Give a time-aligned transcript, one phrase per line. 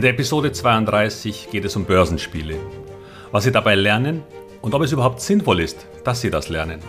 [0.00, 2.56] In der Episode 32 geht es um Börsenspiele.
[3.32, 4.22] Was Sie dabei lernen
[4.62, 6.80] und ob es überhaupt sinnvoll ist, dass Sie das lernen.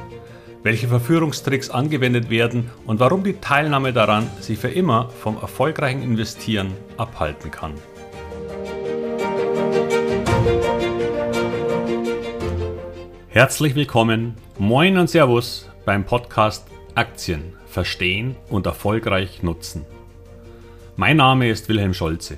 [0.63, 6.71] Welche Verführungstricks angewendet werden und warum die Teilnahme daran Sie für immer vom erfolgreichen Investieren
[6.95, 7.73] abhalten kann.
[13.27, 19.85] Herzlich willkommen, moin und Servus beim Podcast Aktien verstehen und erfolgreich nutzen.
[20.95, 22.37] Mein Name ist Wilhelm Scholze.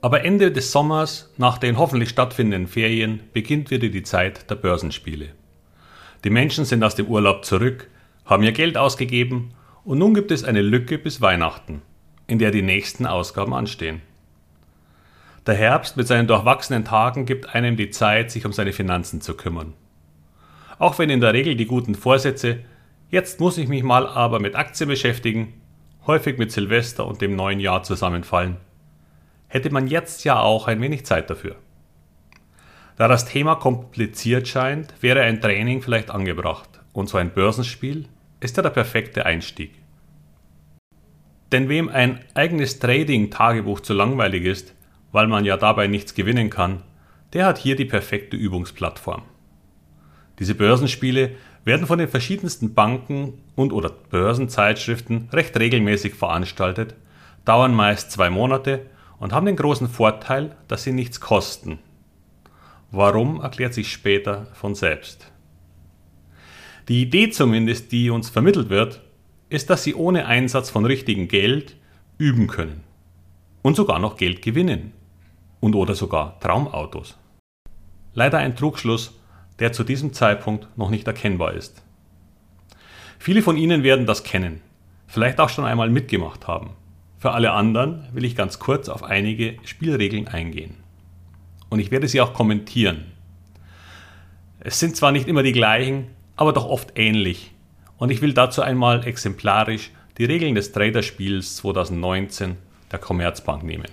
[0.00, 5.30] Aber Ende des Sommers, nach den hoffentlich stattfindenden Ferien, beginnt wieder die Zeit der Börsenspiele.
[6.22, 7.88] Die Menschen sind aus dem Urlaub zurück,
[8.24, 11.82] haben ihr Geld ausgegeben und nun gibt es eine Lücke bis Weihnachten,
[12.28, 14.00] in der die nächsten Ausgaben anstehen.
[15.46, 19.34] Der Herbst mit seinen durchwachsenen Tagen gibt einem die Zeit, sich um seine Finanzen zu
[19.34, 19.72] kümmern.
[20.78, 22.60] Auch wenn in der Regel die guten Vorsätze,
[23.10, 25.54] jetzt muss ich mich mal aber mit Aktien beschäftigen,
[26.06, 28.58] häufig mit Silvester und dem neuen Jahr zusammenfallen
[29.48, 31.56] hätte man jetzt ja auch ein wenig Zeit dafür.
[32.96, 38.06] Da das Thema kompliziert scheint, wäre ein Training vielleicht angebracht und so ein Börsenspiel
[38.40, 39.72] ist ja der perfekte Einstieg.
[41.52, 44.74] Denn wem ein eigenes Trading-Tagebuch zu langweilig ist,
[45.12, 46.82] weil man ja dabei nichts gewinnen kann,
[47.32, 49.22] der hat hier die perfekte Übungsplattform.
[50.38, 51.32] Diese Börsenspiele
[51.64, 56.94] werden von den verschiedensten Banken und oder Börsenzeitschriften recht regelmäßig veranstaltet,
[57.44, 58.86] dauern meist zwei Monate
[59.18, 61.78] und haben den großen Vorteil, dass sie nichts kosten.
[62.90, 65.30] Warum erklärt sich später von selbst.
[66.88, 69.02] Die Idee zumindest, die uns vermittelt wird,
[69.50, 71.76] ist, dass sie ohne Einsatz von richtigem Geld
[72.16, 72.82] üben können
[73.62, 74.92] und sogar noch Geld gewinnen
[75.60, 77.18] und oder sogar Traumautos.
[78.14, 79.18] Leider ein Trugschluss,
[79.58, 81.82] der zu diesem Zeitpunkt noch nicht erkennbar ist.
[83.18, 84.60] Viele von Ihnen werden das kennen,
[85.06, 86.70] vielleicht auch schon einmal mitgemacht haben.
[87.18, 90.76] Für alle anderen will ich ganz kurz auf einige Spielregeln eingehen.
[91.68, 93.06] Und ich werde sie auch kommentieren.
[94.60, 97.50] Es sind zwar nicht immer die gleichen, aber doch oft ähnlich.
[97.96, 102.56] Und ich will dazu einmal exemplarisch die Regeln des Traderspiels 2019
[102.92, 103.90] der Commerzbank nehmen.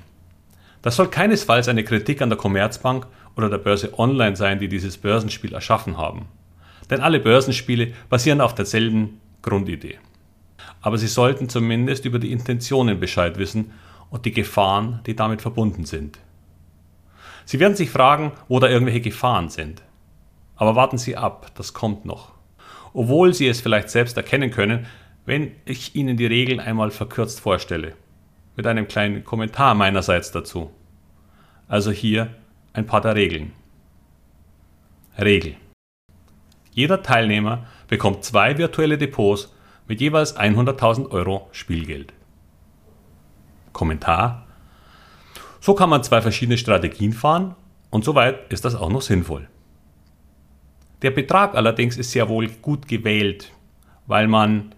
[0.83, 4.97] Das soll keinesfalls eine Kritik an der Commerzbank oder der Börse Online sein, die dieses
[4.97, 6.27] Börsenspiel erschaffen haben.
[6.91, 9.97] Denn alle Börsenspiele basieren auf derselben Grundidee
[10.85, 13.71] aber Sie sollten zumindest über die Intentionen Bescheid wissen
[14.11, 16.19] und die Gefahren, die damit verbunden sind.
[17.43, 19.81] Sie werden sich fragen, wo da irgendwelche Gefahren sind.
[20.55, 22.33] Aber warten Sie ab, das kommt noch.
[22.93, 24.85] Obwohl Sie es vielleicht selbst erkennen können,
[25.25, 27.93] wenn ich Ihnen die Regeln einmal verkürzt vorstelle.
[28.55, 30.69] Mit einem kleinen Kommentar meinerseits dazu.
[31.67, 32.29] Also hier
[32.73, 33.53] ein paar der Regeln.
[35.17, 35.55] Regel.
[36.73, 39.54] Jeder Teilnehmer bekommt zwei virtuelle Depots
[39.87, 42.13] mit jeweils 100.000 Euro Spielgeld.
[43.73, 44.47] Kommentar.
[45.59, 47.55] So kann man zwei verschiedene Strategien fahren
[47.89, 49.47] und soweit ist das auch noch sinnvoll.
[51.01, 53.51] Der Betrag allerdings ist sehr wohl gut gewählt,
[54.07, 54.73] weil man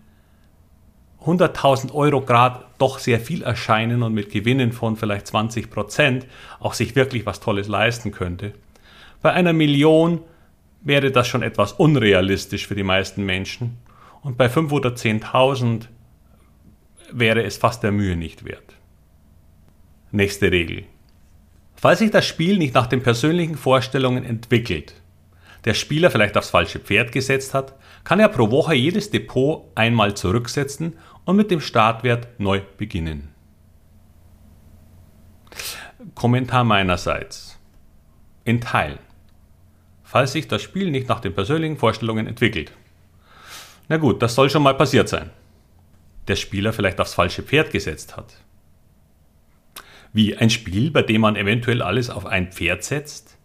[1.25, 6.25] 100.000 Euro Grad doch sehr viel erscheinen und mit Gewinnen von vielleicht 20 Prozent
[6.59, 8.53] auch sich wirklich was Tolles leisten könnte.
[9.21, 10.21] Bei einer Million
[10.81, 13.77] wäre das schon etwas unrealistisch für die meisten Menschen
[14.27, 15.87] und bei 5 oder 10.000
[17.13, 18.75] wäre es fast der Mühe nicht wert.
[20.11, 20.83] Nächste Regel.
[21.75, 24.95] Falls sich das Spiel nicht nach den persönlichen Vorstellungen entwickelt,
[25.63, 30.13] der Spieler vielleicht aufs falsche Pferd gesetzt hat, kann er pro Woche jedes Depot einmal
[30.17, 33.29] zurücksetzen und mit dem Startwert neu beginnen.
[36.15, 37.57] Kommentar meinerseits.
[38.43, 38.99] In Teilen.
[40.03, 42.73] Falls sich das Spiel nicht nach den persönlichen Vorstellungen entwickelt,
[43.89, 45.29] na gut, das soll schon mal passiert sein.
[46.27, 48.33] Der Spieler vielleicht aufs falsche Pferd gesetzt hat.
[50.13, 53.37] Wie ein Spiel, bei dem man eventuell alles auf ein Pferd setzt?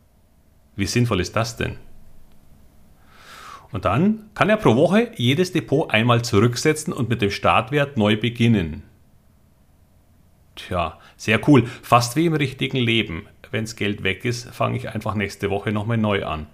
[0.74, 1.76] Wie sinnvoll ist das denn?
[3.70, 8.16] Und dann kann er pro Woche jedes Depot einmal zurücksetzen und mit dem Startwert neu
[8.16, 8.82] beginnen.
[10.56, 11.66] Tja, sehr cool.
[11.66, 13.26] Fast wie im richtigen Leben.
[13.50, 16.46] Wenns Geld weg ist, fange ich einfach nächste Woche nochmal neu an.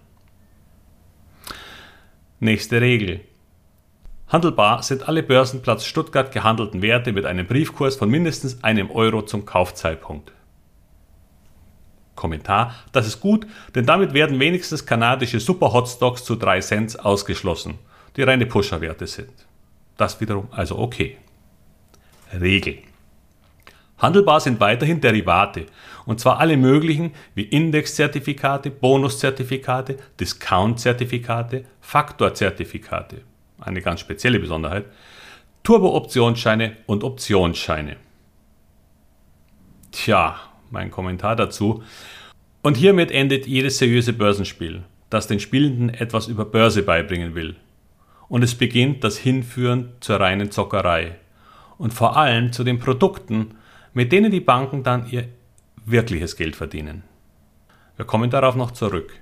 [2.41, 3.21] Nächste Regel.
[4.29, 9.47] Handelbar sind alle Börsenplatz Stuttgart gehandelten Werte mit einem Briefkurs von mindestens einem Euro zum
[9.47, 10.33] Kaufzeitpunkt.
[12.15, 17.79] Kommentar, das ist gut, denn damit werden wenigstens kanadische Super Hotstocks zu 3 Cent ausgeschlossen,
[18.17, 19.33] die reine Pusherwerte sind.
[19.97, 21.17] Das wiederum also okay.
[22.39, 22.79] Regel.
[23.97, 25.67] Handelbar sind weiterhin Derivate,
[26.05, 33.23] und zwar alle möglichen wie Indexzertifikate, Bonuszertifikate, Discountzertifikate, Faktorzertifikate,
[33.59, 34.87] eine ganz spezielle Besonderheit,
[35.63, 37.97] Turbo-Optionsscheine und Optionsscheine.
[39.91, 40.37] Tja,
[40.71, 41.83] mein Kommentar dazu.
[42.63, 47.57] Und hiermit endet jedes seriöse Börsenspiel, das den Spielenden etwas über Börse beibringen will.
[48.29, 51.17] Und es beginnt das Hinführen zur reinen Zockerei.
[51.79, 53.55] Und vor allem zu den Produkten,
[53.95, 55.29] mit denen die Banken dann ihr
[55.87, 57.05] wirkliches Geld verdienen.
[57.97, 59.13] Wir kommen darauf noch zurück.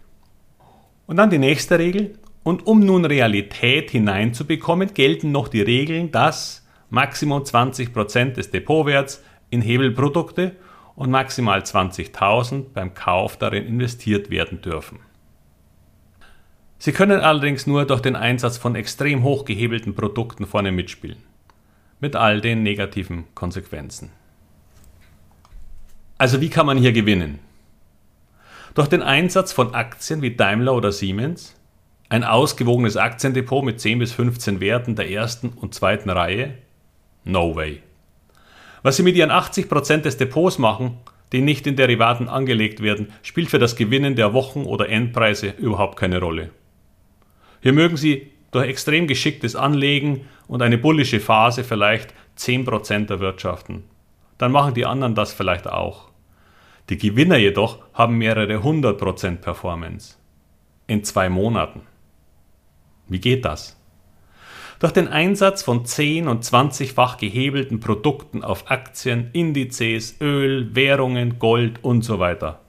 [1.06, 2.18] Und dann die nächste Regel.
[2.46, 9.20] Und um nun Realität hineinzubekommen, gelten noch die Regeln, dass Maximum 20% des Depotwerts
[9.50, 10.54] in Hebelprodukte
[10.94, 15.00] und maximal 20.000 beim Kauf darin investiert werden dürfen.
[16.78, 21.18] Sie können allerdings nur durch den Einsatz von extrem hoch gehebelten Produkten vorne mitspielen,
[21.98, 24.12] mit all den negativen Konsequenzen.
[26.16, 27.40] Also wie kann man hier gewinnen?
[28.74, 31.56] Durch den Einsatz von Aktien wie Daimler oder Siemens,
[32.08, 36.54] ein ausgewogenes Aktiendepot mit 10 bis 15 Werten der ersten und zweiten Reihe?
[37.24, 37.80] No way.
[38.82, 40.98] Was sie mit ihren 80% des Depots machen,
[41.32, 45.98] die nicht in Derivaten angelegt werden, spielt für das Gewinnen der Wochen- oder Endpreise überhaupt
[45.98, 46.50] keine Rolle.
[47.60, 53.84] Hier mögen sie durch extrem geschicktes Anlegen und eine bullische Phase vielleicht 10% erwirtschaften.
[54.38, 56.10] Dann machen die anderen das vielleicht auch.
[56.88, 60.16] Die Gewinner jedoch haben mehrere 100% Performance.
[60.86, 61.80] In zwei Monaten.
[63.08, 63.76] Wie geht das?
[64.78, 71.82] Durch den Einsatz von 10 und 20-fach gehebelten Produkten auf Aktien, Indizes, Öl, Währungen, Gold
[71.82, 72.60] und so weiter.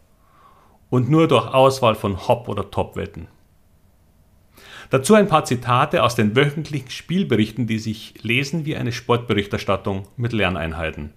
[0.90, 3.28] Und nur durch Auswahl von Hop- oder Top-Wetten.
[4.90, 10.32] Dazu ein paar Zitate aus den wöchentlichen Spielberichten, die sich lesen wie eine Sportberichterstattung mit
[10.32, 11.12] Lerneinheiten.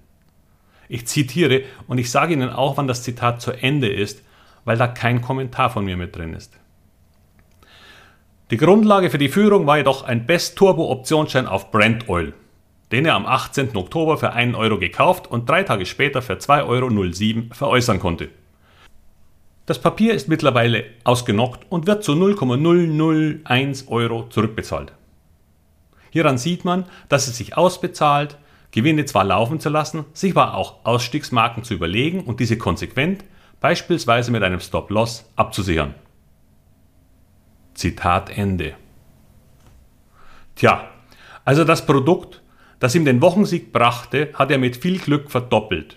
[0.89, 4.25] Ich zitiere und ich sage Ihnen auch, wann das Zitat zu Ende ist,
[4.65, 6.60] weil da kein Kommentar von mir mit drin ist.
[8.51, 12.33] Die Grundlage für die Führung war jedoch ein Best Turbo Optionsschein auf Brent Oil,
[12.91, 13.77] den er am 18.
[13.77, 18.29] Oktober für 1 Euro gekauft und drei Tage später für 2,07 Euro veräußern konnte.
[19.67, 24.95] Das Papier ist mittlerweile ausgenockt und wird zu 0,001 Euro zurückbezahlt.
[26.11, 28.37] Hieran sieht man, dass es sich ausbezahlt,
[28.73, 33.23] Gewinne zwar laufen zu lassen, sich aber auch Ausstiegsmarken zu überlegen und diese konsequent,
[33.61, 35.95] beispielsweise mit einem Stop-Loss, abzusichern.
[37.81, 38.75] Zitat Ende.
[40.55, 40.91] Tja,
[41.47, 42.43] also das Produkt,
[42.79, 45.97] das ihm den Wochensieg brachte, hat er mit viel Glück verdoppelt.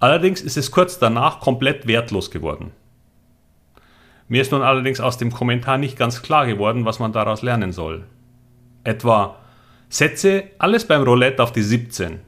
[0.00, 2.72] Allerdings ist es kurz danach komplett wertlos geworden.
[4.26, 7.70] Mir ist nun allerdings aus dem Kommentar nicht ganz klar geworden, was man daraus lernen
[7.70, 8.04] soll.
[8.82, 9.36] Etwa,
[9.88, 12.18] setze alles beim Roulette auf die 17.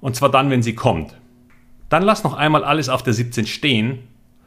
[0.00, 1.16] Und zwar dann, wenn sie kommt.
[1.88, 4.06] Dann lass noch einmal alles auf der 17 stehen,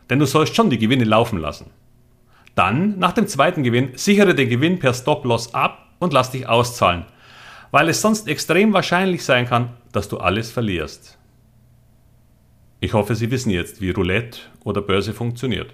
[0.10, 1.72] denn du sollst schon die Gewinne laufen lassen.
[2.60, 7.06] Dann, nach dem zweiten Gewinn, sichere den Gewinn per Stop-Loss ab und lass dich auszahlen,
[7.72, 11.18] weil es sonst extrem wahrscheinlich sein kann, dass du alles verlierst.
[12.82, 15.74] Ich hoffe, Sie wissen jetzt, wie Roulette oder Börse funktioniert.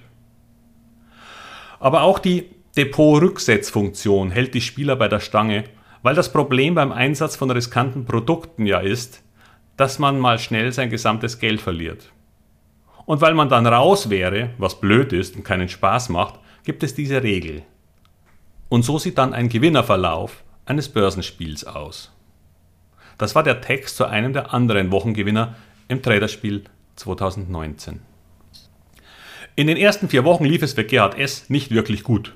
[1.80, 5.64] Aber auch die Depot-Rücksetzfunktion hält die Spieler bei der Stange,
[6.04, 9.24] weil das Problem beim Einsatz von riskanten Produkten ja ist,
[9.76, 12.12] dass man mal schnell sein gesamtes Geld verliert.
[13.08, 16.94] Und weil man dann raus wäre, was blöd ist und keinen Spaß macht, gibt es
[16.94, 17.62] diese Regel.
[18.70, 22.12] Und so sieht dann ein Gewinnerverlauf eines Börsenspiels aus.
[23.18, 25.56] Das war der Text zu einem der anderen Wochengewinner
[25.88, 28.02] im Traderspiel 2019.
[29.56, 31.50] In den ersten vier Wochen lief es für Gerhard S.
[31.50, 32.34] nicht wirklich gut.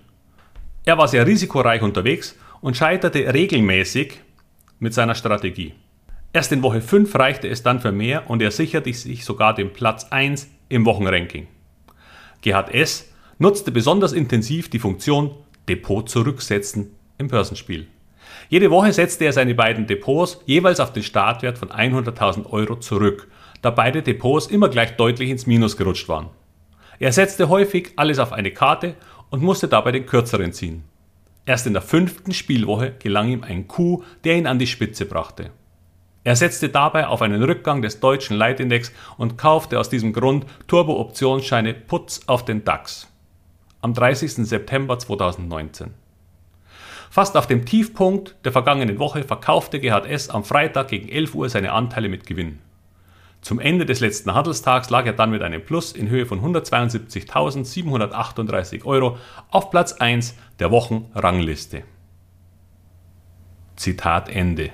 [0.86, 4.22] Er war sehr risikoreich unterwegs und scheiterte regelmäßig
[4.80, 5.74] mit seiner Strategie.
[6.32, 9.74] Erst in Woche 5 reichte es dann für mehr und er sicherte sich sogar den
[9.74, 11.48] Platz 1 im Wochenranking.
[12.42, 15.32] Gerhard S nutzte besonders intensiv die Funktion
[15.70, 17.88] Depot zurücksetzen im Börsenspiel.
[18.50, 23.30] Jede Woche setzte er seine beiden Depots jeweils auf den Startwert von 100.000 Euro zurück,
[23.62, 26.28] da beide Depots immer gleich deutlich ins Minus gerutscht waren.
[27.00, 28.96] Er setzte häufig alles auf eine Karte
[29.30, 30.84] und musste dabei den kürzeren ziehen.
[31.46, 35.52] Erst in der fünften Spielwoche gelang ihm ein Coup, der ihn an die Spitze brachte.
[36.26, 41.74] Er setzte dabei auf einen Rückgang des deutschen Leitindex und kaufte aus diesem Grund Turbo-Optionsscheine
[41.74, 43.09] Putz auf den DAX
[43.82, 44.48] am 30.
[44.48, 45.94] September 2019.
[47.10, 50.30] Fast auf dem Tiefpunkt der vergangenen Woche verkaufte Gerhard S.
[50.30, 52.60] am Freitag gegen 11 Uhr seine Anteile mit Gewinn.
[53.42, 58.84] Zum Ende des letzten Handelstags lag er dann mit einem Plus in Höhe von 172.738
[58.86, 59.18] Euro
[59.50, 61.84] auf Platz 1 der Wochenrangliste.
[63.78, 64.72] Zitat Ende.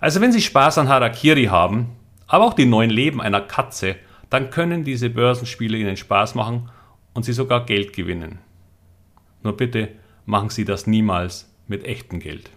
[0.00, 1.94] Also wenn Sie Spaß an Harakiri haben,
[2.26, 3.94] aber auch die neuen Leben einer Katze,
[4.30, 6.70] dann können diese Börsenspiele Ihnen Spaß machen
[7.16, 8.38] und Sie sogar Geld gewinnen.
[9.42, 9.88] Nur bitte
[10.26, 12.50] machen Sie das niemals mit echtem Geld.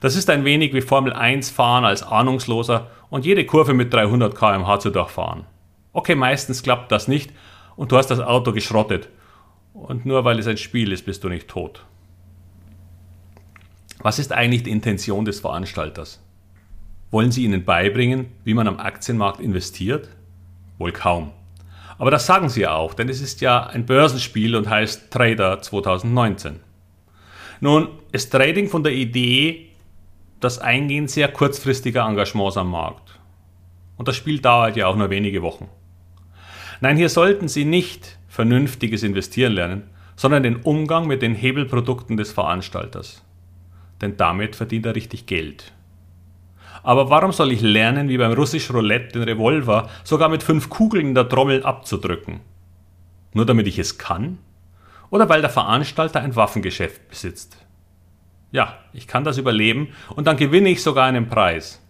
[0.00, 4.34] Das ist ein wenig wie Formel 1 fahren als Ahnungsloser und jede Kurve mit 300
[4.34, 5.44] km/h zu durchfahren.
[5.92, 7.32] Okay, meistens klappt das nicht
[7.76, 9.08] und du hast das Auto geschrottet.
[9.74, 11.86] Und nur weil es ein Spiel ist, bist du nicht tot.
[14.00, 16.20] Was ist eigentlich die Intention des Veranstalters?
[17.12, 20.08] Wollen sie ihnen beibringen, wie man am Aktienmarkt investiert?
[20.78, 21.30] Wohl kaum.
[22.02, 25.62] Aber das sagen sie ja auch, denn es ist ja ein Börsenspiel und heißt Trader
[25.62, 26.58] 2019.
[27.60, 29.68] Nun ist Trading von der Idee
[30.40, 33.20] das Eingehen sehr kurzfristiger Engagements am Markt.
[33.98, 35.68] Und das Spiel dauert ja auch nur wenige Wochen.
[36.80, 42.32] Nein, hier sollten Sie nicht vernünftiges Investieren lernen, sondern den Umgang mit den Hebelprodukten des
[42.32, 43.22] Veranstalters.
[44.00, 45.72] Denn damit verdient er richtig Geld.
[46.82, 51.08] Aber warum soll ich lernen, wie beim russisch Roulette den Revolver sogar mit fünf Kugeln
[51.08, 52.40] in der Trommel abzudrücken?
[53.34, 54.38] Nur damit ich es kann?
[55.10, 57.56] Oder weil der Veranstalter ein Waffengeschäft besitzt?
[58.50, 61.80] Ja, ich kann das überleben und dann gewinne ich sogar einen Preis.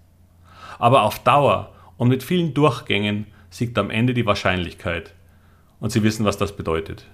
[0.78, 5.14] Aber auf Dauer und mit vielen Durchgängen siegt am Ende die Wahrscheinlichkeit.
[5.80, 7.06] Und Sie wissen, was das bedeutet.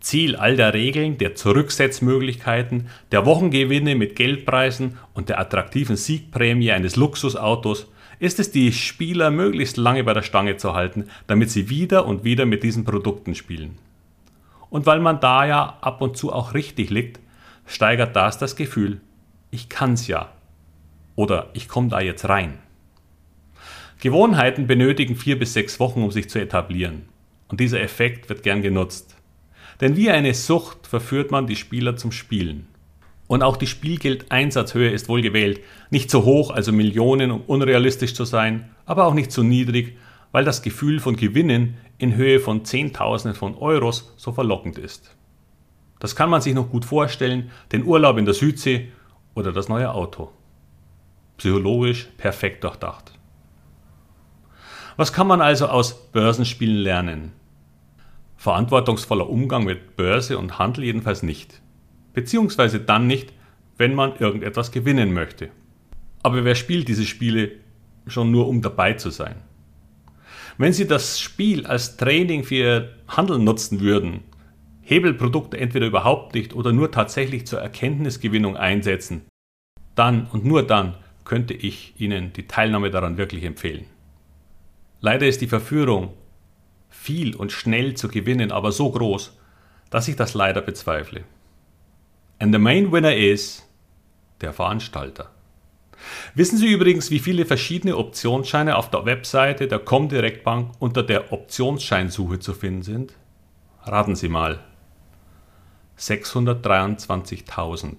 [0.00, 6.96] Ziel all der Regeln, der Zurücksetzmöglichkeiten, der Wochengewinne mit Geldpreisen und der attraktiven Siegprämie eines
[6.96, 7.90] Luxusautos
[8.20, 12.24] ist es, die Spieler möglichst lange bei der Stange zu halten, damit sie wieder und
[12.24, 13.78] wieder mit diesen Produkten spielen.
[14.70, 17.20] Und weil man da ja ab und zu auch richtig liegt,
[17.66, 19.00] steigert das das Gefühl,
[19.50, 20.32] ich kann's ja.
[21.16, 22.58] Oder ich komme da jetzt rein.
[24.00, 27.08] Gewohnheiten benötigen vier bis sechs Wochen, um sich zu etablieren.
[27.48, 29.16] Und dieser Effekt wird gern genutzt.
[29.80, 32.66] Denn wie eine Sucht verführt man die Spieler zum Spielen.
[33.28, 35.60] Und auch die Spielgeldeinsatzhöhe ist wohl gewählt.
[35.90, 39.96] Nicht zu hoch, also Millionen, um unrealistisch zu sein, aber auch nicht zu niedrig,
[40.32, 45.14] weil das Gefühl von Gewinnen in Höhe von Zehntausenden von Euros so verlockend ist.
[46.00, 48.88] Das kann man sich noch gut vorstellen, den Urlaub in der Südsee
[49.34, 50.30] oder das neue Auto.
[51.36, 53.12] Psychologisch perfekt durchdacht.
[54.96, 57.32] Was kann man also aus Börsenspielen lernen?
[58.38, 61.60] Verantwortungsvoller Umgang mit Börse und Handel jedenfalls nicht.
[62.14, 63.32] Beziehungsweise dann nicht,
[63.78, 65.48] wenn man irgendetwas gewinnen möchte.
[66.22, 67.50] Aber wer spielt diese Spiele
[68.06, 69.34] schon nur, um dabei zu sein?
[70.56, 74.20] Wenn Sie das Spiel als Training für Ihr Handeln nutzen würden,
[74.82, 79.22] Hebelprodukte entweder überhaupt nicht oder nur tatsächlich zur Erkenntnisgewinnung einsetzen,
[79.96, 83.86] dann und nur dann könnte ich Ihnen die Teilnahme daran wirklich empfehlen.
[85.00, 86.12] Leider ist die Verführung,
[87.00, 89.38] viel und schnell zu gewinnen, aber so groß,
[89.90, 91.22] dass ich das leider bezweifle.
[92.38, 93.66] And the main winner is
[94.40, 95.30] der Veranstalter.
[96.34, 101.32] Wissen Sie übrigens, wie viele verschiedene Optionsscheine auf der Webseite der Comdirect Bank unter der
[101.32, 103.14] Optionsscheinsuche zu finden sind?
[103.82, 104.60] Raten Sie mal.
[105.98, 107.94] 623.000.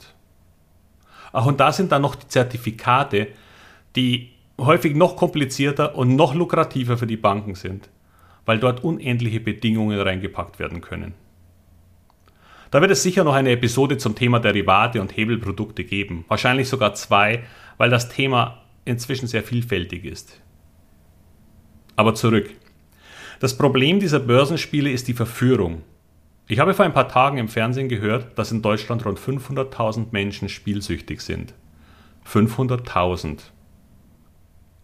[1.32, 3.28] Ach, und da sind dann noch die Zertifikate,
[3.96, 7.90] die häufig noch komplizierter und noch lukrativer für die Banken sind,
[8.50, 11.14] weil dort unendliche Bedingungen reingepackt werden können.
[12.72, 16.96] Da wird es sicher noch eine Episode zum Thema Derivate und Hebelprodukte geben, wahrscheinlich sogar
[16.96, 17.44] zwei,
[17.78, 20.42] weil das Thema inzwischen sehr vielfältig ist.
[21.96, 22.50] Aber zurück.
[23.40, 25.84] Das Problem dieser Börsenspiele ist die Verführung.
[26.48, 30.50] Ich habe vor ein paar Tagen im Fernsehen gehört, dass in Deutschland rund 500.000 Menschen
[30.50, 31.54] spielsüchtig sind.
[32.28, 33.42] 500.000.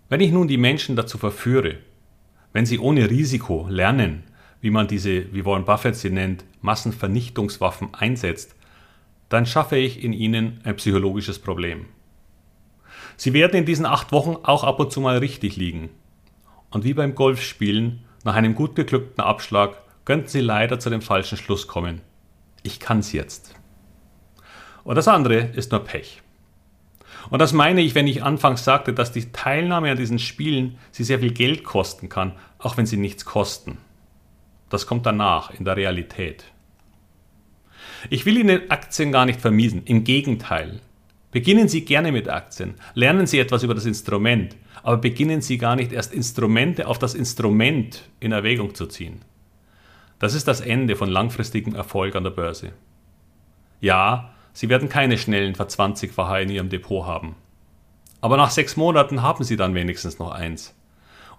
[0.07, 1.77] Wenn ich nun die Menschen dazu verführe,
[2.55, 4.23] wenn sie ohne Risiko lernen,
[4.61, 8.55] wie man diese, wie Warren Buffett sie nennt, Massenvernichtungswaffen einsetzt,
[9.27, 11.87] dann schaffe ich in ihnen ein psychologisches Problem.
[13.17, 15.89] Sie werden in diesen acht Wochen auch ab und zu mal richtig liegen.
[16.69, 21.37] Und wie beim Golfspielen, nach einem gut geglückten Abschlag könnten Sie leider zu dem falschen
[21.37, 21.99] Schluss kommen.
[22.63, 23.53] Ich kann's jetzt.
[24.85, 26.21] Und das andere ist nur Pech.
[27.29, 31.03] Und das meine ich, wenn ich anfangs sagte, dass die Teilnahme an diesen Spielen sie
[31.03, 33.77] sehr viel Geld kosten kann, auch wenn sie nichts kosten.
[34.69, 36.45] Das kommt danach in der Realität.
[38.09, 40.81] Ich will Ihnen Aktien gar nicht vermiesen, im Gegenteil.
[41.31, 45.75] Beginnen Sie gerne mit Aktien, lernen Sie etwas über das Instrument, aber beginnen Sie gar
[45.75, 49.21] nicht erst Instrumente auf das Instrument in Erwägung zu ziehen.
[50.19, 52.71] Das ist das Ende von langfristigem Erfolg an der Börse.
[53.81, 57.35] Ja, Sie werden keine schnellen Verzwanzigfacher in Ihrem Depot haben.
[58.21, 60.73] Aber nach sechs Monaten haben sie dann wenigstens noch eins.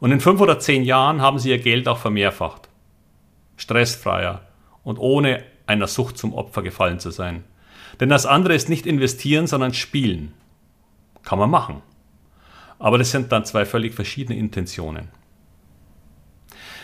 [0.01, 2.69] Und in fünf oder zehn Jahren haben sie ihr Geld auch vermehrfacht.
[3.57, 4.43] Stressfreier
[4.85, 7.45] und ohne einer Sucht zum Opfer gefallen zu sein.
[8.01, 10.35] Denn das andere ist nicht investieren, sondern spielen.
[11.23, 11.81] Kann man machen.
[12.79, 15.09] Aber das sind dann zwei völlig verschiedene Intentionen.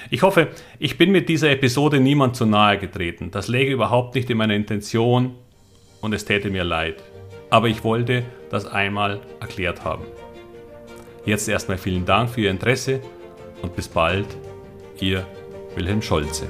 [0.08, 0.48] Ich hoffe,
[0.78, 3.30] ich bin mit dieser Episode niemand zu nahe getreten.
[3.30, 5.34] Das läge überhaupt nicht in meiner Intention
[6.02, 6.96] und es täte mir leid.
[7.48, 10.04] Aber ich wollte das einmal erklärt haben.
[11.24, 13.00] Jetzt erstmal vielen Dank für Ihr Interesse
[13.62, 14.26] und bis bald,
[15.00, 15.26] Ihr
[15.74, 16.48] Wilhelm Scholze.